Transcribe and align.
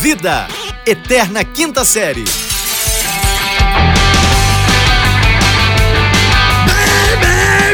Vida, 0.00 0.48
Eterna 0.86 1.44
Quinta 1.44 1.84
Série. 1.84 2.24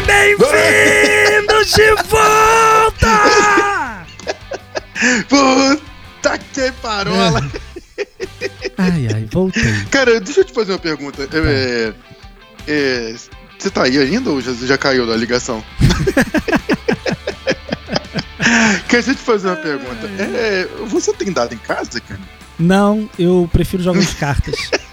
Bem-vindos 0.05 1.71
de 1.71 1.95
volta! 2.09 4.05
Puta 5.29 6.37
que 6.51 6.69
parola! 6.81 7.49
Ai, 8.77 9.07
ai, 9.13 9.25
voltei. 9.31 9.63
Cara, 9.89 10.19
deixa 10.19 10.41
eu 10.41 10.45
te 10.45 10.51
fazer 10.51 10.73
uma 10.73 10.79
pergunta. 10.79 11.29
É, 11.31 11.93
é, 12.67 13.15
você 13.57 13.69
tá 13.69 13.83
aí 13.83 13.97
ainda 13.97 14.31
ou 14.31 14.41
já, 14.41 14.51
já 14.53 14.77
caiu 14.77 15.07
da 15.07 15.15
ligação? 15.15 15.63
Quer 18.87 19.03
te 19.03 19.13
fazer 19.15 19.47
uma 19.47 19.55
pergunta. 19.55 20.07
É, 20.19 20.67
você 20.87 21.13
tem 21.13 21.31
dado 21.31 21.53
em 21.53 21.57
casa, 21.57 21.99
cara? 22.01 22.19
Não, 22.59 23.09
eu 23.19 23.49
prefiro 23.51 23.83
jogar 23.83 24.01
de 24.01 24.15
cartas. 24.15 24.55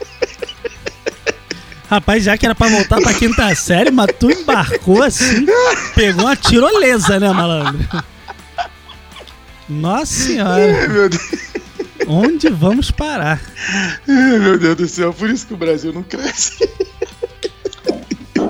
Rapaz, 1.88 2.24
já 2.24 2.36
que 2.36 2.46
era 2.46 2.54
pra 2.54 2.68
voltar 2.68 3.00
pra 3.00 3.12
quinta 3.14 3.54
série, 3.54 3.90
mas 3.90 4.08
tu 4.18 4.30
embarcou 4.30 5.02
assim, 5.02 5.46
pegou 5.94 6.24
uma 6.24 6.34
tirolesa, 6.34 7.20
né, 7.20 7.30
malandro? 7.30 7.86
Nossa 9.68 10.06
senhora, 10.12 10.62
Ai, 10.62 10.88
meu 10.88 11.08
Deus, 11.08 11.22
onde 12.06 12.48
vamos 12.50 12.90
parar? 12.90 13.40
ai, 14.08 14.38
meu 14.38 14.58
Deus 14.58 14.76
do 14.76 14.88
céu, 14.88 15.12
por 15.12 15.30
isso 15.30 15.46
que 15.46 15.54
o 15.54 15.56
Brasil 15.56 15.92
não 15.92 16.02
cresce. 16.02 16.68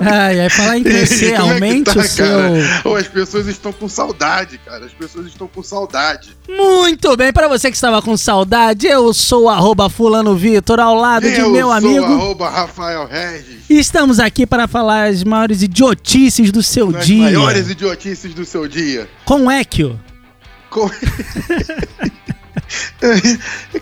Ai, 0.01 0.39
aí 0.39 0.49
falar 0.49 0.77
em 0.77 0.83
crescer, 0.83 1.33
é 1.33 1.37
aumente 1.37 1.93
tá, 1.93 1.99
o 1.99 2.03
seu. 2.03 2.25
cara? 2.25 2.81
As 3.15 3.21
pessoas 3.21 3.47
estão 3.47 3.71
com 3.71 3.87
saudade, 3.87 4.57
cara. 4.57 4.85
As 4.85 4.91
pessoas 4.93 5.27
estão 5.27 5.47
com 5.47 5.63
saudade. 5.63 6.35
Muito 6.49 7.15
bem, 7.15 7.31
pra 7.31 7.47
você 7.47 7.69
que 7.71 7.77
estava 7.77 8.01
com 8.01 8.17
saudade, 8.17 8.87
eu 8.87 9.13
sou 9.13 9.43
o 9.43 9.49
arroba 9.49 9.89
fulano 9.89 10.35
Vitor, 10.35 10.81
ao 10.81 10.93
lado 10.95 11.21
de 11.31 11.39
eu 11.39 11.49
meu 11.49 11.67
sou 11.67 11.71
amigo. 11.77 12.03
arroba 12.03 12.49
Rafael 12.49 13.07
Regis. 13.07 13.63
E 13.69 13.79
Estamos 13.79 14.19
aqui 14.19 14.45
para 14.45 14.67
falar 14.67 15.05
as 15.07 15.23
maiores 15.23 15.61
idiotices 15.61 16.51
do 16.51 16.61
seu 16.61 16.91
Nas 16.91 17.05
dia. 17.05 17.23
maiores 17.23 17.69
idiotices 17.69 18.33
do 18.33 18.43
seu 18.43 18.67
dia. 18.67 19.09
Com 19.23 19.49
Equio. 19.49 19.97
Co- 20.69 20.91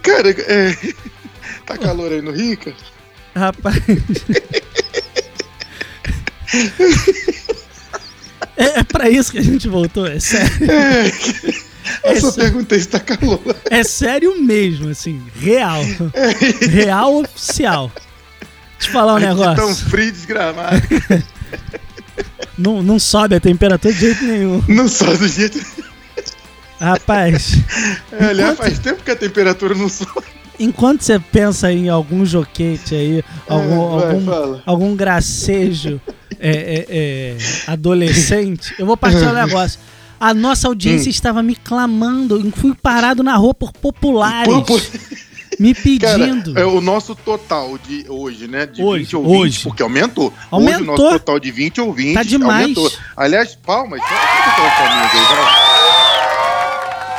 cara, 0.04 0.30
é... 0.30 0.78
tá 1.66 1.76
calor 1.76 2.12
aí 2.12 2.22
no 2.22 2.30
Rio, 2.32 2.56
cara? 2.58 2.76
Rapaz. 3.36 3.82
É, 8.56 8.80
é 8.80 8.84
pra 8.84 9.10
isso 9.10 9.32
que 9.32 9.38
a 9.40 9.44
gente 9.44 9.68
voltou, 9.68 10.06
é 10.08 10.20
sério. 10.20 10.72
É, 12.04 12.12
eu 12.16 12.22
só 12.22 12.28
Essa- 12.30 12.42
perguntei 12.42 12.80
se 12.80 12.88
tá 12.88 13.00
calor. 13.00 13.42
É 13.70 13.84
sério 13.84 14.42
mesmo, 14.42 14.90
assim, 14.90 15.22
real. 15.40 15.82
Real 16.72 17.16
oficial. 17.22 17.92
Deixa 18.78 18.90
eu 18.90 18.92
falar 18.94 19.14
um 19.14 19.18
Aqui 19.18 19.26
negócio. 19.26 19.68
um 19.68 19.76
frio 19.76 20.12
desgramado. 20.12 20.82
Não, 22.58 22.84
não 22.84 23.00
sobe 23.00 23.36
a 23.36 23.40
temperatura 23.40 23.94
de 23.94 24.00
jeito 24.00 24.24
nenhum. 24.24 24.64
Não 24.68 24.88
só 24.88 25.06
do 25.16 25.28
jeito. 25.28 25.60
Rapaz, 26.80 27.54
É, 28.12 28.26
aliás, 28.26 28.54
Enquanto- 28.54 28.58
faz 28.58 28.80
tempo 28.80 29.04
que 29.04 29.12
a 29.12 29.16
temperatura 29.16 29.74
não 29.74 29.88
sobe. 29.90 30.12
enquanto 30.60 31.02
você 31.02 31.18
pensa 31.20 31.72
em 31.72 31.88
algum 31.90 32.26
joquete 32.26 32.94
aí, 32.94 33.24
algum, 33.48 34.00
vai, 34.00 34.12
algum, 34.12 34.60
algum 34.66 34.96
gracejo 34.96 36.00
é, 36.50 36.50
é, 36.52 36.86
é, 36.90 37.38
adolescente, 37.72 38.74
eu 38.78 38.86
vou 38.86 38.98
partir 38.98 39.24
um 39.26 39.32
negócio. 39.34 39.80
A 40.20 40.34
nossa 40.34 40.68
audiência 40.68 41.10
Hum. 41.10 41.12
estava 41.12 41.42
me 41.44 41.56
clamando, 41.56 42.36
eu 42.40 42.52
fui 42.52 42.74
parado 42.76 43.24
na 43.24 43.36
rua 43.36 43.54
por 43.54 43.72
populares, 43.74 44.54
Popu- 44.54 44.80
me 45.60 45.74
Cara, 46.00 46.18
pedindo. 46.20 46.58
é 46.58 46.66
o 46.66 46.80
nosso 46.82 47.14
total 47.16 47.78
de 47.78 48.06
hoje, 48.10 48.48
né? 48.48 48.66
De 48.66 48.82
Hoje, 48.82 49.04
20 49.06 49.16
ouvintes, 49.18 49.40
hoje. 49.42 49.64
porque 49.64 49.84
aumentou. 49.84 50.28
Hoje 50.28 50.38
Aumentou. 50.52 50.82
o 50.82 50.86
nosso 50.86 51.10
total 51.20 51.40
de 51.40 51.52
20 51.52 51.82
ouvintes 51.82 52.14
Tá 52.16 52.24
demais. 52.24 52.62
aumentou. 52.64 52.92
Aliás, 53.18 53.56
palmas. 53.56 54.00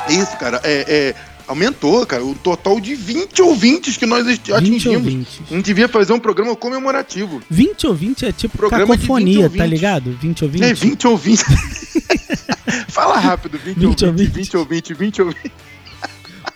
Isso, 0.09 0.37
cara, 0.37 0.61
é, 0.65 0.85
é, 0.87 1.15
aumentou, 1.47 2.05
cara, 2.06 2.25
o 2.25 2.34
total 2.34 2.81
de 2.81 2.94
20 2.94 3.43
ouvintes 3.43 3.97
que 3.97 4.06
nós 4.06 4.27
est- 4.27 4.47
20 4.47 4.53
atingimos. 4.55 5.27
A 5.50 5.55
gente 5.55 5.65
devia 5.65 5.88
fazer 5.88 6.12
um 6.12 6.19
programa 6.19 6.55
comemorativo. 6.56 7.43
20 7.50 7.87
ouvintes 7.87 8.22
é 8.22 8.32
tipo 8.32 8.56
Programa 8.56 8.84
de 8.97 9.03
20 9.03 9.09
cacofonia, 9.09 9.50
tá 9.50 9.66
ligado? 9.66 10.16
20 10.21 10.44
ouvintes. 10.44 10.71
É, 10.71 10.75
20 10.75 11.06
ouvintes. 11.06 11.44
Fala 12.88 13.19
rápido, 13.19 13.59
20, 13.59 13.75
20 13.77 13.84
ouvintes, 13.84 14.03
ouvintes. 14.05 14.34
20 14.34 14.56
ouvintes, 14.56 14.97
20 14.99 15.22
ouvintes. 15.22 15.50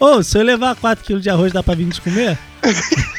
Ô, 0.00 0.22
se 0.22 0.38
eu 0.38 0.42
levar 0.42 0.76
4 0.76 1.04
kg 1.04 1.20
de 1.20 1.28
arroz, 1.30 1.52
dá 1.52 1.62
pra 1.62 1.74
20 1.74 2.00
comer? 2.00 2.38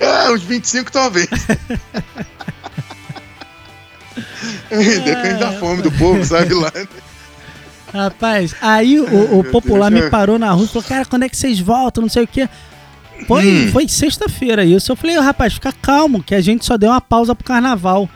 Ah, 0.00 0.30
uns 0.32 0.42
25 0.42 0.92
talvez. 0.92 1.28
Depende 4.70 5.38
da 5.38 5.52
fome 5.58 5.82
do 5.82 5.90
povo, 5.92 6.22
sabe 6.24 6.52
lá. 6.54 6.70
né? 6.74 6.86
Rapaz, 7.92 8.54
aí 8.60 8.98
o, 9.00 9.04
o 9.04 9.42
meu 9.42 9.52
popular 9.52 9.90
Deus. 9.90 10.04
me 10.04 10.10
parou 10.10 10.38
na 10.38 10.50
rua 10.52 10.64
e 10.64 10.68
falou: 10.68 10.82
Cara, 10.88 11.04
quando 11.04 11.24
é 11.24 11.28
que 11.28 11.36
vocês 11.36 11.60
voltam? 11.60 12.02
Não 12.02 12.08
sei 12.08 12.24
o 12.24 12.26
quê. 12.26 12.48
Foi, 13.28 13.46
Hum. 13.46 13.70
foi 13.72 13.86
sexta-feira 13.88 14.64
isso. 14.64 14.90
Eu 14.90 14.96
falei: 14.96 15.18
"Ô, 15.18 15.20
Rapaz, 15.22 15.52
fica 15.54 15.72
calmo, 15.72 16.22
que 16.22 16.34
a 16.34 16.40
gente 16.40 16.64
só 16.64 16.76
deu 16.76 16.90
uma 16.90 17.00
pausa 17.00 17.34
pro 17.34 17.44
carnaval. 17.44 18.08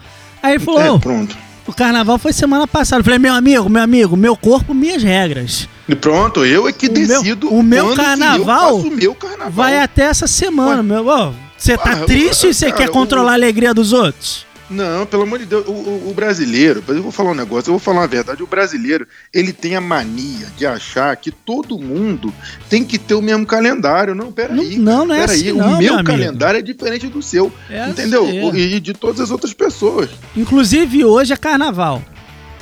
Aí 0.43 0.55
ele 0.55 0.65
falou: 0.65 0.81
É, 0.81 0.91
"Ô, 0.91 0.99
pronto. 0.99 1.37
O 1.67 1.73
carnaval 1.73 2.17
foi 2.19 2.33
semana 2.33 2.67
passada. 2.67 3.01
Eu 3.01 3.05
falei: 3.05 3.19
Meu 3.19 3.35
amigo, 3.35 3.69
meu 3.69 3.83
amigo, 3.83 4.17
meu 4.17 4.37
corpo, 4.37 4.73
minhas 4.73 5.03
regras. 5.03 5.69
E 5.89 5.95
pronto, 5.95 6.45
eu 6.45 6.67
é 6.67 6.73
que 6.73 6.89
O 6.89 6.93
meu- 6.93 7.07
decido 7.07 7.49
o 7.55 7.63
meu 7.63 7.85
quando 7.87 7.99
que 7.99 8.05
carnaval 8.05 8.71
eu 8.71 8.77
o 8.87 8.91
meu 8.91 9.15
carnaval. 9.15 9.51
Vai 9.53 9.79
até 9.79 10.03
essa 10.05 10.27
semana, 10.27 10.77
Ué. 10.79 10.83
meu. 10.83 11.35
Você 11.57 11.77
tá 11.77 11.93
Ah, 11.93 11.97
triste 12.05 12.49
e 12.49 12.55
você 12.55 12.73
quer 12.73 12.89
controlar 12.89 13.27
o- 13.27 13.31
a 13.31 13.35
alegria 13.35 13.73
dos 13.75 13.93
outros? 13.93 14.46
Não, 14.69 15.07
pelo 15.07 15.23
amor 15.23 15.39
de 15.39 15.47
Deus, 15.47 15.65
o, 15.67 15.71
o- 15.71 16.11
o 16.11 16.15
brasileiro, 16.15 16.83
eu 16.89 17.03
vou 17.03 17.13
falar 17.13 17.31
um 17.31 17.35
negócio, 17.35 17.69
eu 17.69 17.75
vou 17.75 17.79
falar 17.79 18.01
uma 18.01 18.09
verdade, 18.09 18.43
o 18.43 18.47
brasileiro, 18.49 19.07
ele 19.33 19.53
tem 19.53 19.77
a 19.77 19.81
mania 19.81 20.49
de 20.57 20.67
achar 20.67 21.15
que 21.17 21.31
todo 21.31 21.79
mundo 21.79 22.35
tem 22.69 22.85
que 22.85 22.99
ter 22.99 23.15
o 23.15 23.23
mesmo 23.23 23.47
calendário. 23.47 24.13
Não, 24.15 24.33
peraí. 24.33 24.77
Não, 24.77 24.99
não, 24.99 25.07
não 25.07 25.15
é 25.15 25.23
assim 25.25 25.53
o 25.53 25.57
não, 25.59 25.69
meu 25.73 25.79
meu 25.79 25.95
amigo. 25.95 26.09
calendário 26.09 26.59
é 26.59 26.63
diferente 26.63 27.07
do 27.07 27.23
seu, 27.23 27.53
É 27.71 27.89
entendeu? 27.89 28.25
assim. 28.27 28.43
O- 28.43 28.57
E 28.57 28.81
de 28.81 28.93
todas 28.93 29.21
as 29.21 29.31
outras 29.31 29.53
pessoas. 29.55 30.11
Inclusive, 30.37 31.05
hoje 31.05 31.33
é 31.33 31.37
carnaval. 31.37 32.03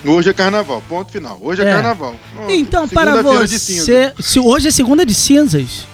Hoje 0.04 0.28
é 0.28 0.34
carnaval, 0.34 0.82
ponto 0.86 1.10
final. 1.10 1.38
Hoje 1.40 1.62
é, 1.62 1.66
É. 1.70 1.72
carnaval. 1.72 2.14
Então, 2.50 2.86
para 2.86 3.22
você. 3.22 4.12
Se 4.20 4.38
hoje 4.38 4.68
é 4.68 4.70
segunda 4.70 5.06
de 5.06 5.14
cinzas. 5.14 5.86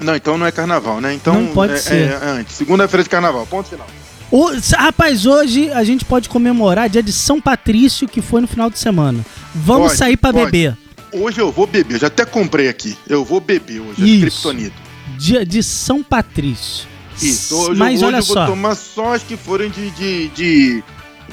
Não, 0.00 0.16
então 0.16 0.36
não 0.36 0.44
é 0.44 0.50
carnaval, 0.50 1.00
né? 1.00 1.14
Então 1.14 1.40
Não 1.40 1.54
pode 1.54 1.74
é, 1.74 1.76
ser. 1.76 2.10
é 2.10 2.18
antes. 2.24 2.56
Segunda-feira 2.56 3.04
de 3.04 3.08
carnaval, 3.08 3.46
ponto 3.46 3.68
final. 3.68 3.86
O- 4.32 4.50
rapaz, 4.76 5.26
hoje 5.26 5.70
a 5.72 5.84
gente 5.84 6.04
pode 6.04 6.28
comemorar 6.28 6.88
dia 6.88 7.02
de 7.02 7.12
São 7.12 7.40
Patrício, 7.40 8.08
que 8.08 8.22
foi 8.22 8.40
no 8.40 8.48
final 8.48 8.70
de 8.70 8.78
semana. 8.78 9.24
Vamos 9.54 9.88
Pode, 9.88 9.98
sair 9.98 10.16
pra 10.16 10.32
pode. 10.32 10.46
beber. 10.46 10.76
Hoje 11.12 11.38
eu 11.40 11.52
vou 11.52 11.66
beber, 11.66 11.96
eu 11.96 12.00
já 12.00 12.06
até 12.06 12.24
comprei 12.24 12.68
aqui. 12.68 12.96
Eu 13.06 13.24
vou 13.24 13.40
beber 13.40 13.80
hoje, 13.80 14.24
Isso. 14.26 14.50
é. 14.50 14.70
Dia 15.18 15.44
de 15.44 15.62
São 15.62 16.02
Patrício. 16.02 16.86
Isso, 17.20 17.54
hoje, 17.54 17.78
Mas 17.78 17.96
hoje 17.96 18.04
olha 18.06 18.16
eu 18.16 18.24
vou 18.24 18.34
só. 18.34 18.46
tomar 18.46 18.74
só 18.74 19.12
as 19.14 19.22
que 19.22 19.36
forem 19.36 19.68
de, 19.68 19.90
de, 19.90 20.28
de, 20.28 20.82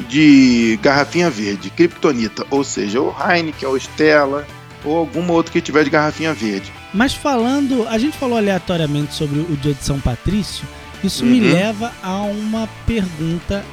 de 0.10 0.80
garrafinha 0.84 1.30
verde, 1.30 1.70
Kryptonita. 1.70 2.46
Ou 2.52 2.64
seja, 2.66 3.00
ou 3.00 3.16
Heineken, 3.18 3.70
ou 3.70 3.78
Stella, 3.78 4.46
ou 4.84 4.98
alguma 4.98 5.32
outra 5.34 5.54
que 5.54 5.62
tiver 5.62 5.86
de 5.86 5.90
garrafinha 5.90 6.34
verde. 6.34 6.72
Mas 6.94 7.14
falando, 7.14 7.88
a 7.88 7.98
gente 7.98 8.18
falou 8.18 8.38
aleatoriamente 8.38 9.14
sobre 9.14 9.40
o 9.40 9.56
dia 9.56 9.74
de 9.74 9.84
São 9.86 10.00
Patrício. 10.02 10.66
Isso 11.04 11.26
me 11.26 11.40
Uhum. 11.42 11.54
leva 11.54 11.92
a 12.04 12.18
uma 12.22 12.68
pergunta 12.86 13.64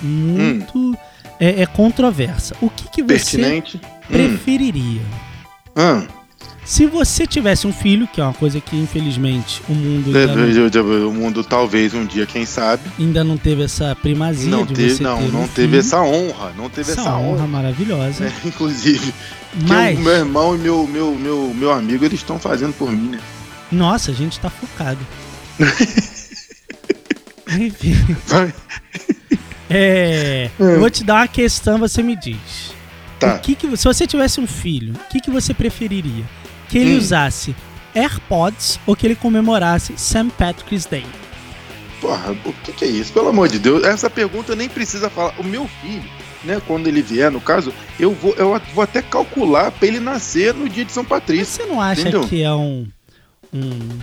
muito 0.00 0.96
é, 1.40 1.62
é 1.62 1.66
controversa. 1.66 2.54
O 2.60 2.68
que, 2.70 2.88
que 2.90 3.02
você 3.02 3.36
Pertinente. 3.38 3.76
Hum. 3.76 3.80
preferiria? 4.08 5.02
Ah, 5.76 6.02
Se 6.64 6.86
você 6.86 7.26
tivesse 7.26 7.66
um 7.66 7.72
filho, 7.72 8.06
que 8.06 8.20
é 8.20 8.24
uma 8.24 8.34
coisa 8.34 8.60
que 8.60 8.76
infelizmente 8.76 9.62
o 9.68 9.72
mundo 9.72 10.10
não, 10.12 11.08
o 11.08 11.14
mundo 11.14 11.42
talvez 11.44 11.94
um 11.94 12.04
dia, 12.04 12.26
quem 12.26 12.44
sabe. 12.44 12.82
ainda 12.98 13.22
não 13.24 13.36
teve 13.38 13.62
essa 13.62 13.96
primazia 13.96 14.50
Não 14.50 14.66
de 14.66 14.74
teve, 14.74 14.90
você 14.96 15.02
não, 15.02 15.18
ter 15.18 15.24
um 15.24 15.28
não 15.30 15.48
teve 15.48 15.68
filho. 15.68 15.78
essa 15.80 16.00
honra. 16.02 16.52
Não 16.56 16.68
teve 16.68 16.92
essa, 16.92 17.00
essa, 17.02 17.10
honra, 17.16 17.20
honra. 17.42 17.46
maravilhosa. 17.46 18.24
É, 18.26 18.32
inclusive, 18.46 19.12
que 19.58 19.64
Mas, 19.66 19.98
o 19.98 20.02
meu 20.02 20.12
irmão 20.12 20.54
e 20.54 20.58
meu, 20.58 20.86
meu, 20.86 21.14
meu, 21.14 21.54
meu 21.54 21.72
amigo, 21.72 22.04
eles 22.04 22.20
estão 22.20 22.38
fazendo 22.38 22.72
por 22.74 22.90
mim, 22.92 23.10
né? 23.10 23.20
nossa, 23.72 24.10
a 24.10 24.14
gente 24.14 24.38
tá 24.40 24.48
focado. 24.50 24.98
Enfim, 27.58 27.94
Vai. 28.26 28.54
é, 29.70 30.50
eu 30.58 30.78
vou 30.80 30.90
te 30.90 31.04
dar 31.04 31.14
uma 31.16 31.28
questão, 31.28 31.78
você 31.78 32.02
me 32.02 32.16
diz. 32.16 32.72
Tá. 33.18 33.34
O 33.34 33.38
que 33.40 33.54
que, 33.54 33.76
se 33.76 33.84
você 33.84 34.06
tivesse 34.06 34.40
um 34.40 34.46
filho, 34.46 34.94
o 34.94 35.08
que, 35.10 35.20
que 35.20 35.30
você 35.30 35.52
preferiria? 35.52 36.24
Que 36.68 36.78
ele 36.78 36.94
Hum. 36.94 36.98
usasse 36.98 37.54
AirPods 37.94 38.78
ou 38.86 38.94
que 38.94 39.06
ele 39.06 39.16
comemorasse 39.16 39.92
St. 39.96 40.30
Patrick's 40.38 40.86
Day? 40.86 41.04
Porra, 42.00 42.30
o 42.44 42.52
que, 42.64 42.72
que 42.72 42.84
é 42.84 42.88
isso? 42.88 43.12
Pelo 43.12 43.28
amor 43.30 43.48
de 43.48 43.58
Deus, 43.58 43.82
essa 43.82 44.08
pergunta 44.08 44.54
nem 44.54 44.68
precisa 44.68 45.10
falar. 45.10 45.34
O 45.38 45.42
meu 45.42 45.66
filho, 45.82 46.04
né, 46.44 46.62
quando 46.64 46.86
ele 46.86 47.02
vier, 47.02 47.28
no 47.30 47.40
caso, 47.40 47.74
eu 47.98 48.12
vou, 48.12 48.32
eu 48.34 48.60
vou 48.72 48.84
até 48.84 49.02
calcular 49.02 49.72
pra 49.72 49.88
ele 49.88 49.98
nascer 49.98 50.54
no 50.54 50.68
dia 50.68 50.84
de 50.84 50.92
São 50.92 51.02
Mas 51.02 51.08
Patrício. 51.08 51.54
você 51.64 51.66
não 51.66 51.80
acha 51.80 52.02
Entendeu? 52.02 52.20
que 52.28 52.40
é 52.40 52.52
um, 52.52 52.86
um. 53.52 53.98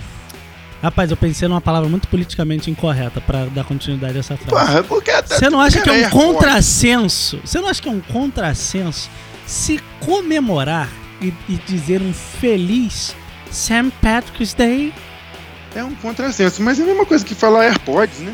Rapaz, 0.81 1.10
eu 1.10 1.18
pensei 1.18 1.48
numa 1.48 1.62
palavra 1.62 1.89
muito 1.89 2.07
politicamente 2.07 2.69
incorreta 2.69 3.19
pra 3.22 3.45
dar 3.45 3.63
continuidade 3.63 4.18
a 4.18 4.19
essa 4.19 4.38
frase. 4.38 4.50
Porra, 4.68 4.83
porque 4.83 5.10
até- 5.10 5.36
Você 5.38 5.50
não 5.50 5.60
acha 5.60 5.81
que 5.81 5.89
é 5.89 5.94
um 5.94 6.00
cara, 6.01 6.12
contrassenso? 6.12 7.39
Você 7.44 7.60
não 7.60 7.68
acha 7.69 7.81
que 7.81 7.89
é 7.89 7.92
um 7.92 8.01
contrassenso 8.01 9.10
se 9.48 9.80
comemorar 10.01 10.89
e, 11.22 11.33
e 11.50 11.56
dizer 11.66 12.01
um 12.01 12.13
feliz 12.13 13.16
St. 13.50 13.92
Patrick's 14.01 14.54
Day? 14.54 14.94
É 15.75 15.83
um 15.83 15.95
contrassenso, 15.95 16.62
mas 16.62 16.80
é 16.80 16.83
a 16.83 16.86
mesma 16.86 17.06
coisa 17.06 17.25
que 17.25 17.33
falar 17.33 17.63
AirPods, 17.66 18.19
né? 18.19 18.33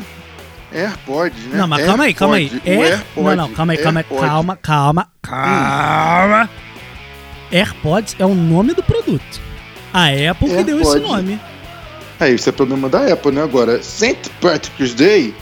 AirPods, 0.72 1.44
né? 1.46 1.56
Não, 1.58 1.66
mas 1.68 1.84
calma 1.86 2.04
aí, 2.04 2.14
calma 2.14 2.36
aí. 2.36 2.44
AirPod, 2.44 2.68
o 2.68 2.80
Air... 2.82 2.92
AirPod, 2.92 3.24
Não, 3.24 3.36
não, 3.36 3.54
calma 3.54 3.72
aí, 3.72 3.78
calma 3.78 4.00
aí, 4.00 4.06
calma, 4.20 4.56
calma, 4.56 5.08
calma. 5.22 6.50
AirPods 7.50 8.16
é 8.18 8.26
o 8.26 8.34
nome 8.34 8.74
do 8.74 8.82
produto. 8.82 9.40
A 9.92 10.06
Apple 10.30 10.48
que 10.48 10.64
deu 10.64 10.80
esse 10.80 10.98
nome. 10.98 11.40
É, 12.22 12.30
isso 12.30 12.48
é 12.48 12.52
problema 12.52 12.88
da 12.88 13.12
Apple, 13.12 13.32
né? 13.32 13.42
Agora, 13.42 13.82
St. 13.82 14.16
Patrick's 14.40 14.94
Day 14.94 15.34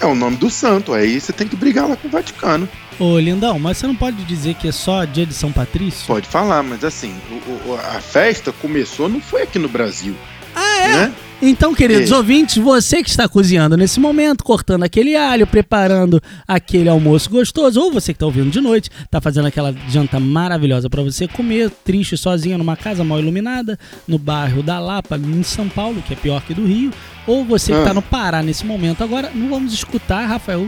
é 0.00 0.06
o 0.06 0.14
nome 0.14 0.36
do 0.36 0.48
santo. 0.50 0.92
Aí 0.94 1.20
você 1.20 1.32
tem 1.32 1.48
que 1.48 1.56
brigar 1.56 1.88
lá 1.88 1.96
com 1.96 2.06
o 2.08 2.10
Vaticano. 2.10 2.68
Ô, 2.98 3.18
lindão, 3.18 3.58
mas 3.58 3.78
você 3.78 3.86
não 3.86 3.94
pode 3.94 4.22
dizer 4.24 4.54
que 4.54 4.68
é 4.68 4.72
só 4.72 5.04
dia 5.04 5.24
de 5.26 5.32
São 5.34 5.52
Patrício? 5.52 6.06
Pode 6.06 6.26
falar, 6.28 6.62
mas 6.62 6.82
assim, 6.84 7.14
o- 7.30 7.70
o- 7.70 7.74
a 7.76 8.00
festa 8.00 8.52
começou, 8.52 9.08
não 9.08 9.20
foi 9.20 9.42
aqui 9.42 9.58
no 9.58 9.68
Brasil. 9.68 10.14
Ah, 10.54 10.78
é? 10.80 10.88
Né? 10.88 11.12
Então, 11.40 11.72
queridos 11.72 12.10
ouvintes, 12.10 12.56
você 12.56 13.00
que 13.00 13.08
está 13.08 13.28
cozinhando 13.28 13.76
nesse 13.76 14.00
momento, 14.00 14.42
cortando 14.42 14.82
aquele 14.82 15.14
alho, 15.14 15.46
preparando 15.46 16.20
aquele 16.48 16.88
almoço 16.88 17.30
gostoso, 17.30 17.80
ou 17.80 17.92
você 17.92 18.12
que 18.12 18.16
está 18.16 18.26
ouvindo 18.26 18.50
de 18.50 18.60
noite, 18.60 18.90
está 19.04 19.20
fazendo 19.20 19.46
aquela 19.46 19.72
janta 19.88 20.18
maravilhosa 20.18 20.90
para 20.90 21.00
você 21.00 21.28
comer, 21.28 21.70
triste 21.84 22.16
sozinha 22.16 22.58
numa 22.58 22.76
casa 22.76 23.04
mal 23.04 23.20
iluminada, 23.20 23.78
no 24.06 24.18
bairro 24.18 24.64
da 24.64 24.80
Lapa, 24.80 25.16
em 25.16 25.42
São 25.44 25.68
Paulo, 25.68 26.02
que 26.02 26.12
é 26.12 26.16
pior 26.16 26.42
que 26.42 26.52
do 26.52 26.66
Rio, 26.66 26.90
ou 27.24 27.44
você 27.44 27.70
que 27.70 27.78
Ah. 27.78 27.82
está 27.82 27.94
no 27.94 28.02
Pará 28.02 28.42
nesse 28.42 28.66
momento. 28.66 29.04
Agora, 29.04 29.30
não 29.32 29.48
vamos 29.48 29.72
escutar 29.72 30.26
Rafael 30.26 30.66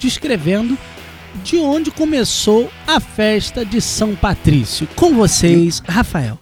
descrevendo 0.00 0.76
de 1.44 1.58
onde 1.58 1.92
começou 1.92 2.68
a 2.88 2.98
festa 2.98 3.64
de 3.64 3.80
São 3.80 4.16
Patrício. 4.16 4.88
Com 4.96 5.14
vocês, 5.14 5.80
Rafael. 5.86 6.40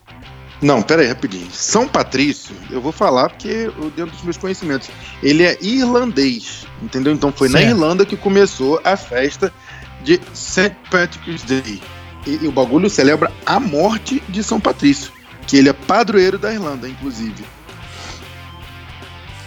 Não, 0.60 0.80
pera 0.80 1.02
aí, 1.02 1.08
rapidinho. 1.08 1.48
São 1.50 1.86
Patrício, 1.86 2.54
eu 2.70 2.80
vou 2.80 2.92
falar 2.92 3.28
porque 3.28 3.48
eu, 3.48 3.90
dentro 3.90 4.12
dos 4.12 4.22
meus 4.22 4.36
conhecimentos, 4.36 4.88
ele 5.22 5.42
é 5.42 5.58
irlandês, 5.60 6.66
entendeu? 6.82 7.12
Então 7.12 7.30
foi 7.30 7.48
na 7.48 7.58
Certo. 7.58 7.70
Irlanda 7.70 8.06
que 8.06 8.16
começou 8.16 8.80
a 8.82 8.96
festa 8.96 9.52
de 10.02 10.20
St. 10.32 10.74
Patrick's 10.90 11.42
Day. 11.42 11.82
E, 12.26 12.44
e 12.44 12.48
o 12.48 12.52
bagulho 12.52 12.88
celebra 12.88 13.30
a 13.44 13.60
morte 13.60 14.22
de 14.28 14.42
São 14.42 14.58
Patrício, 14.58 15.12
que 15.46 15.56
ele 15.58 15.68
é 15.68 15.72
padroeiro 15.72 16.38
da 16.38 16.52
Irlanda, 16.52 16.88
inclusive. 16.88 17.44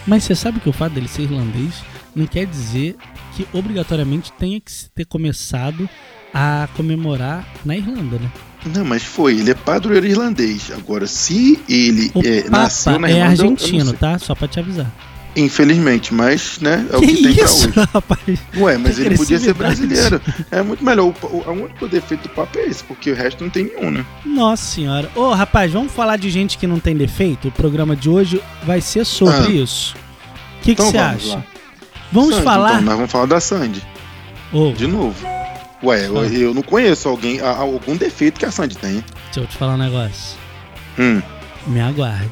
Mas 0.06 0.24
você 0.24 0.36
sabe 0.36 0.60
que 0.60 0.70
o 0.70 0.74
fato 0.74 0.94
dele 0.94 1.08
ser 1.08 1.24
irlandês 1.24 1.84
não 2.16 2.26
quer 2.26 2.46
dizer 2.46 2.96
que 3.36 3.48
obrigatoriamente 3.54 4.32
tenha 4.34 4.60
que 4.60 4.72
ter 4.96 5.06
começado 5.06 5.90
a 6.34 6.68
comemorar 6.76 7.48
na 7.66 7.76
Irlanda, 7.76 8.18
né? 8.20 8.32
Não, 8.76 8.84
mas 8.84 9.04
foi, 9.04 9.36
ele 9.40 9.52
é 9.52 9.54
padroeiro 9.56 10.06
irlandês. 10.06 10.70
Agora, 10.76 11.08
se 11.08 11.60
ele 11.70 12.12
O 12.14 12.22
é, 12.26 12.50
nasceu 12.50 13.00
na 13.00 13.08
é 13.08 13.12
Irlanda. 13.12 13.44
não 13.44 13.52
argentino, 13.54 13.94
tá? 13.94 14.20
Só 14.20 14.36
pra 14.36 14.48
te 14.48 14.60
avisar. 14.60 14.92
Infelizmente, 15.36 16.14
mas, 16.14 16.60
né, 16.60 16.86
é 16.92 16.98
o 16.98 17.00
que 17.00 17.08
que, 17.08 17.24
tem 17.24 17.34
pra 17.36 17.44
isso, 17.46 17.68
hoje. 17.70 17.88
rapaz? 17.94 18.40
Ué, 18.58 18.78
mas 18.78 18.96
Que 18.96 19.02
ele 19.04 19.16
podia 19.18 19.40
ser 19.40 19.54
brasileiro. 19.54 20.20
É 20.52 20.62
muito 20.62 20.84
melhor. 20.84 21.06
O, 21.24 21.28
o, 21.38 21.52
único 21.52 21.88
defeito 21.88 22.24
do 22.24 22.30
Papa 22.30 22.60
é 22.60 22.68
esse, 22.68 22.84
porque 22.84 23.12
o 23.12 23.16
resto 23.16 23.44
não 23.44 23.50
tem 23.50 23.66
nenhum, 23.66 23.92
né? 23.92 24.06
Nossa 24.26 24.64
senhora. 24.66 25.10
Ô, 25.16 25.32
rapaz, 25.32 25.72
vamos 25.72 25.94
falar 25.94 26.18
de 26.18 26.30
gente 26.30 26.58
que 26.58 26.68
não 26.68 26.80
tem 26.80 26.98
defeito? 26.98 27.48
O 27.48 27.52
programa 27.52 27.96
de 27.96 28.10
hoje 28.10 28.42
vai 28.66 28.82
ser 28.82 29.06
sobre 29.06 29.36
Ah. 29.36 29.50
isso. 29.52 29.96
O 30.60 30.64
que 30.64 30.72
Então 30.72 30.88
você 30.88 30.98
vamos 30.98 31.24
acha? 31.24 31.36
lá. 31.36 31.44
Vamos 32.12 32.30
Sandy, 32.32 32.44
falar. 32.44 32.70
Então, 32.72 32.82
nós 32.82 32.96
vamos 32.96 33.12
falar 33.12 33.26
da 33.28 33.40
Sandy, 33.40 33.82
Ô, 34.52 34.72
de 34.74 34.88
novo. 34.88 35.16
Ué, 35.84 36.08
eu, 36.08 36.26
eu 36.34 36.54
não 36.54 36.62
conheço 36.62 37.08
alguém, 37.08 37.40
algum 37.40 37.96
defeito 37.96 38.40
que 38.40 38.46
a 38.46 38.52
Sandy 38.52 38.78
tem. 38.78 39.04
deixa 39.26 39.40
eu 39.40 39.48
te 39.48 39.56
falar 39.58 39.76
um 39.76 39.78
negócio. 39.78 40.38
Hum. 40.98 41.22
Me 41.68 41.80
aguarde. 41.80 42.30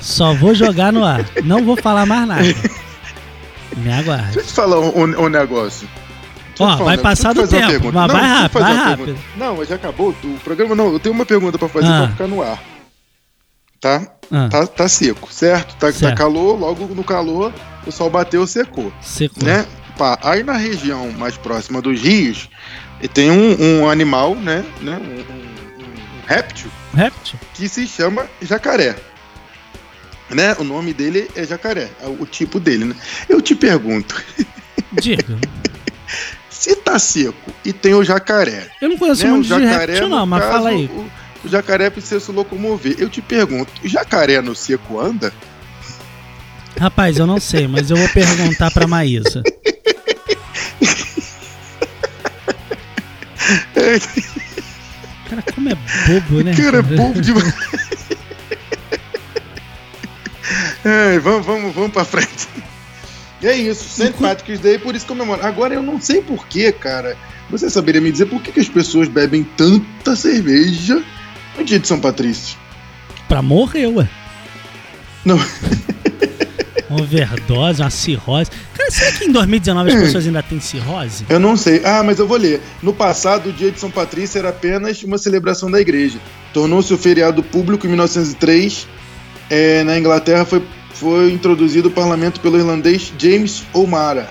Só 0.00 0.34
vou 0.34 0.54
jogar 0.54 0.92
no 0.92 1.04
ar. 1.04 1.24
Não 1.44 1.64
vou 1.64 1.76
falar 1.76 2.04
mais 2.06 2.26
nada. 2.28 2.42
Me 3.76 3.92
aguarde. 3.92 4.24
Deixa 4.34 4.40
eu 4.40 4.44
te 4.44 4.52
falar 4.52 4.78
um, 4.80 5.24
um- 5.24 5.28
negócio. 5.28 5.88
Ó, 6.58 6.64
falar 6.64 6.76
vai 6.76 6.76
um 6.76 6.88
negócio. 6.98 7.02
passar 7.02 7.32
do 7.34 7.48
tempo, 7.48 7.84
mas 7.92 7.94
Não, 7.94 8.08
vai 8.08 8.22
rápido, 8.28 8.60
vai 8.60 8.74
rápido. 8.74 9.04
pergunta. 9.06 9.26
Não, 9.36 9.56
mas 9.56 9.68
já 9.68 9.74
acabou 9.76 10.10
o 10.10 10.38
programa. 10.44 10.74
Não, 10.74 10.92
eu 10.92 11.00
tenho 11.00 11.14
uma 11.14 11.24
pergunta 11.24 11.58
pra 11.58 11.68
fazer 11.68 11.86
Ah. 11.86 11.98
pra 12.02 12.08
ficar 12.08 12.26
no 12.26 12.42
ar. 12.42 12.62
Tá? 13.80 14.02
Ah, 14.30 14.48
Tá, 14.50 14.66
tá 14.66 14.88
seco, 14.88 15.32
certo? 15.32 15.74
Tá, 15.76 15.90
Certo. 15.90 16.10
tá 16.10 16.14
calor, 16.14 16.58
logo 16.58 16.86
no 16.94 17.02
calor, 17.02 17.50
o 17.86 17.90
sol 17.90 18.10
bateu, 18.10 18.46
secou. 18.46 18.92
secou. 19.00 19.42
né? 19.42 19.66
Aí 20.22 20.42
na 20.42 20.56
região 20.56 21.10
mais 21.12 21.36
próxima 21.36 21.80
dos 21.82 22.00
rios 22.00 22.48
tem 23.14 23.30
um, 23.30 23.80
um 23.82 23.88
animal, 23.88 24.34
né? 24.34 24.64
né? 24.80 24.98
Um, 24.98 25.32
um- 25.32 25.40
um 25.84 26.26
réptil 26.26 26.70
Réptil? 26.94 27.38
que 27.54 27.68
se 27.68 27.86
chama 27.86 28.26
jacaré. 28.42 28.96
Né? 30.30 30.54
O 30.58 30.64
nome 30.64 30.92
dele 30.94 31.28
é 31.34 31.44
jacaré, 31.44 31.88
é 32.00 32.06
o 32.06 32.24
tipo 32.24 32.60
dele, 32.60 32.84
né? 32.84 32.94
Eu 33.28 33.40
te 33.42 33.54
pergunto, 33.54 34.22
Diga. 35.00 35.36
se 36.48 36.76
tá 36.76 36.98
seco 37.00 37.52
e 37.64 37.72
tem 37.72 37.94
o 37.94 38.04
jacaré, 38.04 38.68
Eu 38.80 38.90
não 38.90 38.96
conheço 38.98 39.24
né? 39.24 39.30
muito 39.32 39.46
de 39.58 39.64
réptil, 39.64 40.08
não, 40.08 40.24
mas 40.26 40.40
caso, 40.42 40.52
fala 40.52 40.68
aí. 40.70 40.86
O, 40.86 41.10
o 41.44 41.48
jacaré 41.48 41.90
precisa 41.90 42.20
se 42.20 42.30
locomover. 42.30 42.94
Eu 42.98 43.08
te 43.08 43.20
pergunto, 43.20 43.72
o 43.84 43.88
jacaré 43.88 44.40
no 44.40 44.54
seco 44.54 45.00
anda? 45.00 45.32
Rapaz, 46.78 47.18
eu 47.18 47.26
não 47.26 47.40
sei, 47.40 47.66
mas 47.66 47.90
eu 47.90 47.96
vou 47.96 48.08
perguntar 48.10 48.70
pra 48.70 48.86
Maísa. 48.86 49.42
Cara, 55.28 55.42
como 55.54 55.68
é 55.68 55.74
bobo, 55.74 56.42
né? 56.42 56.54
Cara, 56.56 56.78
é 56.78 56.82
bobo 56.82 57.20
demais. 57.20 57.54
Ai, 60.84 61.18
vamos, 61.18 61.46
vamos, 61.46 61.74
vamos 61.74 61.92
pra 61.92 62.04
frente. 62.04 62.48
E 63.40 63.46
é 63.46 63.56
isso, 63.56 63.84
St. 63.84 64.12
Patrick's 64.20 64.60
Day, 64.60 64.78
por 64.78 64.94
isso 64.94 65.06
comemora. 65.06 65.46
Agora 65.46 65.74
eu 65.74 65.82
não 65.82 66.00
sei 66.00 66.20
porquê, 66.20 66.72
cara. 66.72 67.16
Você 67.48 67.70
saberia 67.70 68.00
me 68.00 68.12
dizer 68.12 68.26
por 68.26 68.42
que, 68.42 68.52
que 68.52 68.60
as 68.60 68.68
pessoas 68.68 69.08
bebem 69.08 69.42
tanta 69.56 70.14
cerveja 70.14 71.02
no 71.56 71.64
dia 71.64 71.78
de 71.78 71.88
São 71.88 71.98
Patrício? 71.98 72.58
Pra 73.28 73.40
morrer, 73.42 73.86
ué. 73.86 74.08
Não. 75.24 75.38
Uma 76.88 77.02
overdose, 77.02 77.80
uma 77.80 77.88
cirrose. 77.88 78.50
Será 78.90 79.12
que 79.12 79.24
em 79.24 79.32
2019 79.32 79.90
Hum. 79.90 79.94
as 79.96 80.02
pessoas 80.02 80.26
ainda 80.26 80.42
têm 80.42 80.60
cirrose? 80.60 81.24
Eu 81.28 81.38
não 81.40 81.56
sei. 81.56 81.80
Ah, 81.84 82.02
mas 82.02 82.18
eu 82.18 82.26
vou 82.26 82.36
ler. 82.36 82.60
No 82.82 82.92
passado, 82.92 83.50
o 83.50 83.52
dia 83.52 83.70
de 83.70 83.78
São 83.80 83.90
Patrício 83.90 84.38
era 84.38 84.48
apenas 84.50 85.02
uma 85.02 85.18
celebração 85.18 85.70
da 85.70 85.80
igreja. 85.80 86.18
Tornou-se 86.52 86.92
o 86.92 86.98
feriado 86.98 87.42
público 87.42 87.86
em 87.86 87.90
1903. 87.90 88.86
É, 89.48 89.82
na 89.84 89.98
Inglaterra 89.98 90.44
foi, 90.44 90.62
foi 90.94 91.32
introduzido 91.32 91.88
o 91.88 91.90
parlamento 91.90 92.40
pelo 92.40 92.56
irlandês 92.58 93.12
James 93.18 93.62
O'Mara. 93.72 94.28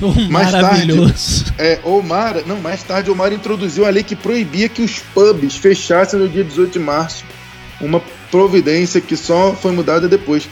Oh, 0.00 0.12
Mais 0.30 0.52
maravilhoso. 0.52 1.46
É, 1.58 1.80
O'Mara, 1.82 2.44
não, 2.46 2.60
mais 2.60 2.82
tarde 2.84 3.10
O'Mara 3.10 3.34
introduziu 3.34 3.84
a 3.84 3.90
lei 3.90 4.02
que 4.04 4.14
proibia 4.14 4.68
que 4.68 4.80
os 4.82 5.00
pubs 5.12 5.56
fechassem 5.56 6.20
no 6.20 6.28
dia 6.28 6.44
18 6.44 6.72
de 6.74 6.78
março. 6.78 7.24
Uma 7.80 8.00
providência 8.30 9.00
que 9.00 9.16
só 9.16 9.54
foi 9.54 9.72
mudada 9.72 10.08
depois. 10.08 10.48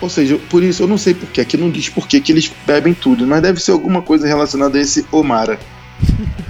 Ou 0.00 0.08
seja, 0.08 0.38
por 0.48 0.62
isso 0.62 0.82
eu 0.82 0.88
não 0.88 0.96
sei 0.96 1.14
porquê, 1.14 1.40
aqui 1.40 1.56
não 1.56 1.70
diz 1.70 1.88
por 1.88 2.08
que 2.08 2.22
eles 2.32 2.50
bebem 2.66 2.94
tudo, 2.94 3.26
mas 3.26 3.42
deve 3.42 3.60
ser 3.60 3.72
alguma 3.72 4.00
coisa 4.00 4.26
relacionada 4.26 4.78
a 4.78 4.80
esse 4.80 5.04
O'Mara. 5.12 5.58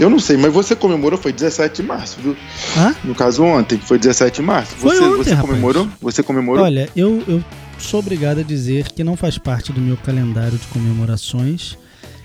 Eu 0.00 0.08
não 0.08 0.18
sei, 0.18 0.38
mas 0.38 0.50
você 0.50 0.74
comemorou, 0.74 1.18
foi 1.18 1.30
17 1.30 1.82
de 1.82 1.86
março, 1.86 2.16
viu? 2.22 2.34
Hã? 2.74 2.96
No 3.04 3.14
caso 3.14 3.44
ontem, 3.44 3.78
foi 3.78 3.98
17 3.98 4.36
de 4.36 4.42
março. 4.42 4.72
Foi 4.76 4.96
você 4.96 5.04
ontem, 5.04 5.16
você 5.18 5.30
rapaz. 5.34 5.50
comemorou? 5.50 5.88
Você 6.00 6.22
comemorou? 6.22 6.64
Olha, 6.64 6.88
eu, 6.96 7.22
eu 7.28 7.44
sou 7.78 8.00
obrigado 8.00 8.40
a 8.40 8.42
dizer 8.42 8.90
que 8.92 9.04
não 9.04 9.14
faz 9.14 9.36
parte 9.36 9.74
do 9.74 9.80
meu 9.80 9.98
calendário 9.98 10.56
de 10.56 10.66
comemorações. 10.68 11.76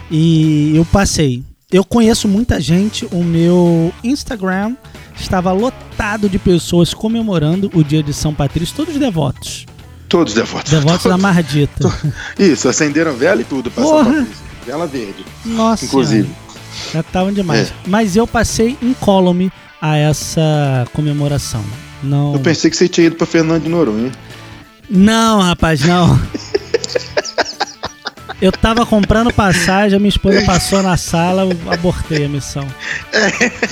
E 0.10 0.72
eu 0.74 0.86
passei. 0.86 1.44
Eu 1.70 1.84
conheço 1.84 2.30
muita 2.30 2.62
gente, 2.62 3.06
o 3.12 3.22
meu 3.22 3.92
Instagram 4.02 4.78
estava 5.20 5.52
lotado 5.52 6.30
de 6.30 6.40
pessoas 6.40 6.94
comemorando 6.94 7.70
o 7.74 7.84
dia 7.84 8.02
de 8.02 8.14
São 8.14 8.34
Patrício, 8.34 8.74
todos 8.74 8.96
devotos. 8.96 9.66
Todos 10.08 10.34
devotos. 10.34 10.72
Devotos 10.72 11.06
da 11.06 11.18
Mardita. 11.18 11.92
Isso, 12.38 12.70
acenderam 12.70 13.14
vela 13.14 13.42
e 13.42 13.44
tudo. 13.44 13.72
Patrício. 13.72 14.28
Vela 14.66 14.88
verde, 14.88 15.26
Nossa. 15.46 15.86
inclusive. 15.86 16.30
Já 16.94 17.00
estavam 17.02 17.32
demais. 17.32 17.70
É. 17.70 17.74
Mas 17.88 18.16
eu 18.16 18.26
passei 18.28 18.78
incólume 18.82 19.52
a 19.82 19.96
essa 19.98 20.88
comemoração. 20.94 21.64
Não. 22.04 22.34
Eu 22.34 22.40
pensei 22.40 22.70
que 22.70 22.78
você 22.78 22.88
tinha 22.88 23.08
ido 23.08 23.16
pra 23.16 23.26
Fernando 23.28 23.64
de 23.64 23.70
Noronha. 23.70 24.12
Não, 24.90 25.42
rapaz, 25.42 25.82
não. 25.82 26.20
Eu 28.42 28.52
tava 28.52 28.86
comprando 28.86 29.34
passagem, 29.34 29.96
a 29.96 30.00
minha 30.00 30.10
esposa 30.10 30.42
passou 30.46 30.84
na 30.84 30.98
sala, 30.98 31.44
eu 31.44 31.72
abortei 31.74 32.26
a 32.26 32.30
missão. 32.30 32.68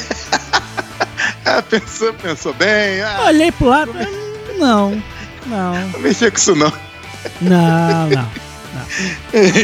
Ah, 1.46 1.62
pensou, 1.62 2.14
pensou 2.14 2.54
bem. 2.54 3.02
Ah, 3.02 3.26
Olhei 3.28 3.52
pro 3.52 3.68
lado, 3.68 3.92
não, 4.58 5.04
não, 5.48 5.88
não 5.90 6.00
mexer 6.00 6.32
com 6.32 6.38
isso 6.38 6.56
não. 6.56 6.72
não, 7.42 8.10
não. 8.10 8.30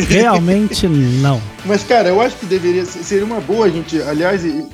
Realmente 0.08 0.88
não. 0.88 1.42
Mas, 1.66 1.84
cara, 1.84 2.10
eu 2.10 2.22
acho 2.22 2.36
que 2.38 2.46
deveria 2.46 2.86
ser- 2.86 3.04
seria 3.04 3.26
uma 3.26 3.40
boa 3.42 3.66
a 3.66 3.70
gente, 3.70 4.02
aliás, 4.02 4.44
e- 4.46 4.66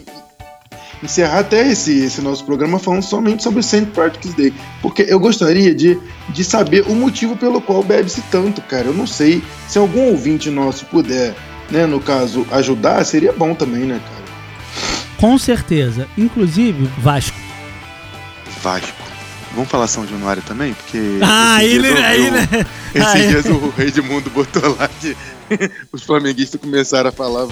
encerrar 1.04 1.40
até 1.40 1.68
esse, 1.70 2.00
esse 2.04 2.22
nosso 2.22 2.44
programa 2.46 2.80
falando 2.80 3.04
somente 3.04 3.44
sobre 3.44 3.60
o 3.60 3.64
Saint 3.64 3.88
Patrick's 3.90 4.34
Day. 4.34 4.54
Porque 4.82 5.06
eu 5.08 5.20
gostaria 5.20 5.74
de, 5.74 5.98
de 6.30 6.44
saber 6.44 6.82
o 6.88 6.96
motivo 6.96 7.36
pelo 7.36 7.62
qual 7.62 7.84
bebe-se 7.84 8.22
tanto, 8.32 8.62
cara. 8.62 8.86
Eu 8.88 8.94
não 8.94 9.06
sei. 9.06 9.44
Se 9.68 9.78
algum 9.78 10.10
ouvinte 10.10 10.50
nosso 10.50 10.86
puder, 10.86 11.36
né, 11.70 11.86
no 11.86 12.00
caso, 12.00 12.46
ajudar, 12.52 13.04
seria 13.06 13.32
bom 13.34 13.54
também, 13.54 13.82
né, 13.82 14.00
cara? 14.04 14.26
Com 15.18 15.38
certeza. 15.38 16.08
Inclusive, 16.18 16.90
Vasco. 16.98 17.38
Vasco. 18.62 19.05
Vamos 19.56 19.70
falar 19.70 19.88
São 19.88 20.06
Januário 20.06 20.44
também? 20.44 20.74
Porque. 20.74 21.00
Ah, 21.24 21.64
esses 21.64 21.96
aí, 21.98 22.30
né? 22.32 22.48
Esses 22.94 23.30
dias 23.30 23.46
o 23.48 23.74
Edmundo 23.82 24.30
botou 24.30 24.76
lá 24.78 24.88
que 24.88 25.16
os 25.92 26.04
flamenguistas 26.04 26.60
começaram 26.62 27.10
a 27.10 27.12
falar 27.12 27.48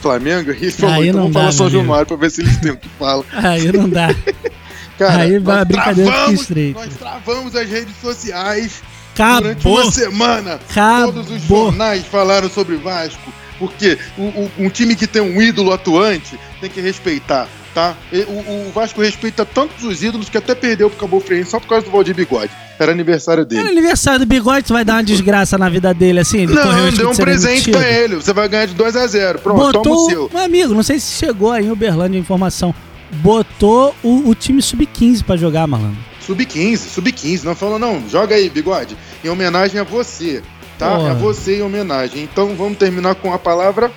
Flamengo 0.00 0.50
e 0.52 0.56
ele 0.56 0.70
falou, 0.72 0.94
Aí 0.96 1.08
então 1.08 1.20
vamos 1.22 1.34
dá, 1.34 1.40
falar 1.40 1.52
São. 1.52 1.70
Januário 1.70 2.06
pra 2.06 2.16
ver 2.16 2.30
se 2.30 2.40
eles 2.40 2.56
têm 2.58 2.70
o 2.72 2.76
que 2.76 2.88
falam. 2.98 3.24
Aí 3.32 3.70
não 3.72 3.88
dá. 3.88 4.08
Cara, 4.98 5.22
Aí 5.22 5.38
vai- 5.38 5.54
nós 5.54 5.62
a 5.62 5.64
brincadeira 5.64 6.10
travamos-. 6.10 6.48
Nós 6.74 6.94
travamos 6.98 7.56
as 7.56 7.68
redes 7.68 7.94
sociais 8.02 8.82
durante 9.16 9.60
Acabou. 9.60 9.82
uma 9.82 9.90
semana. 9.92 10.60
Acabou. 10.70 11.12
Todos 11.12 11.30
os 11.30 11.42
jornais 11.42 12.04
falaram 12.06 12.50
sobre 12.50 12.76
Vasco. 12.76 13.32
Porque 13.58 13.98
o, 14.18 14.22
o- 14.22 14.50
um 14.58 14.68
time 14.70 14.94
que 14.96 15.06
tem 15.06 15.20
um 15.22 15.40
ídolo 15.40 15.72
atuante 15.72 16.38
tem 16.60 16.68
que 16.70 16.80
respeitar, 16.80 17.46
tá? 17.74 17.94
O, 18.28 18.68
o 18.68 18.72
Vasco 18.74 19.00
respeita 19.00 19.44
tantos 19.44 19.84
os 19.84 20.02
ídolos 20.02 20.28
que 20.28 20.36
até 20.38 20.54
perdeu 20.54 20.88
pro 20.90 20.98
Cabo 21.00 21.20
Friense 21.20 21.50
só 21.50 21.60
por 21.60 21.68
causa 21.68 21.84
do 21.86 21.90
Valdir 21.92 22.14
Bigode. 22.14 22.50
Era 22.78 22.92
aniversário 22.92 23.42
É 23.42 23.44
dele. 23.44 23.68
aniversário 23.68 24.20
do 24.20 24.26
bigode, 24.26 24.64
tu 24.66 24.72
vai 24.72 24.84
dar 24.84 24.94
uma 24.94 25.04
desgraça 25.04 25.58
na 25.58 25.68
vida 25.68 25.92
dele 25.92 26.18
assim? 26.20 26.38
Ele 26.44 26.54
Não, 26.54 26.74
deu 26.74 26.90
de 26.92 27.04
um 27.06 27.14
presente 27.14 27.70
pra 27.70 27.86
ele. 27.86 28.14
Você 28.16 28.32
vai 28.32 28.48
ganhar 28.48 28.64
de 28.66 28.74
2 28.74 28.96
a 28.96 29.06
0 29.06 29.38
Pronto, 29.40 29.58
toma 29.58 29.68
o 29.68 29.72
Botou, 29.82 30.08
seu. 30.08 30.30
meu 30.32 30.42
amigo, 30.42 30.72
não 30.72 30.82
sei 30.82 30.98
se 30.98 31.12
chegou 31.18 31.52
aí 31.52 31.66
em 31.66 31.70
Uberlândia 31.70 32.16
a 32.18 32.20
informação. 32.20 32.74
Botou 33.12 33.94
o, 34.02 34.28
o 34.30 34.34
time 34.34 34.62
sub-15 34.62 35.24
pra 35.24 35.36
jogar, 35.36 35.66
malandro. 35.66 35.98
Sub-15, 36.26 36.78
sub-15. 36.78 37.42
Não 37.44 37.54
falou, 37.54 37.78
não. 37.78 38.02
Joga 38.08 38.34
aí, 38.36 38.48
bigode. 38.48 38.96
Em 39.22 39.28
homenagem 39.28 39.78
a 39.78 39.84
você, 39.84 40.42
tá? 40.78 40.96
Porra. 40.96 41.10
É 41.10 41.14
você 41.14 41.58
em 41.58 41.62
homenagem. 41.62 42.22
Então 42.22 42.54
vamos 42.56 42.78
terminar 42.78 43.14
com 43.16 43.30
a 43.34 43.38
palavra 43.38 43.90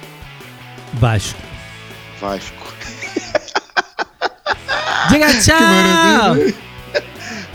Vasco. 0.94 1.40
Vasco. 2.20 2.63
Diga 5.14 5.28
tchau! 5.40 6.36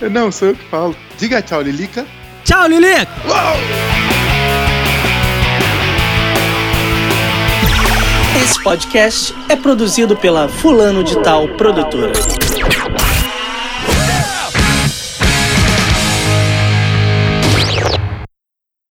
Não, 0.09 0.31
sou 0.31 0.49
eu 0.49 0.55
que 0.55 0.65
falo. 0.67 0.97
Diga 1.19 1.43
tchau, 1.43 1.61
Lilica. 1.61 2.07
Tchau, 2.45 2.69
Lilico! 2.69 3.11
Esse 8.41 8.63
podcast 8.63 9.35
é 9.49 9.57
produzido 9.57 10.17
pela 10.17 10.49
Fulano 10.49 11.03
de 11.03 11.21
Tal 11.21 11.49
Produtora. 11.49 12.13